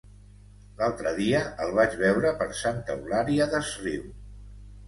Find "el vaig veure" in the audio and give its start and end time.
1.65-2.31